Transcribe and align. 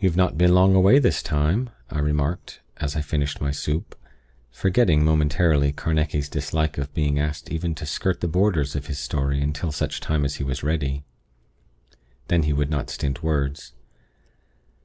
"You've 0.00 0.16
not 0.16 0.36
been 0.36 0.54
long 0.56 0.74
away, 0.74 0.98
this 0.98 1.22
time," 1.22 1.70
I 1.88 2.00
remarked, 2.00 2.62
as 2.78 2.96
I 2.96 3.00
finished 3.00 3.40
my 3.40 3.52
soup; 3.52 3.96
forgetting 4.50 5.04
momentarily 5.04 5.72
Carnacki's 5.72 6.28
dislike 6.28 6.78
of 6.78 6.92
being 6.94 7.20
asked 7.20 7.48
even 7.52 7.72
to 7.76 7.86
skirt 7.86 8.20
the 8.20 8.26
borders 8.26 8.74
of 8.74 8.88
his 8.88 8.98
story 8.98 9.40
until 9.40 9.70
such 9.70 10.00
time 10.00 10.24
as 10.24 10.34
he 10.42 10.42
was 10.42 10.64
ready. 10.64 11.04
Then 12.26 12.42
he 12.42 12.52
would 12.52 12.70
not 12.70 12.90
stint 12.90 13.22
words. 13.22 13.72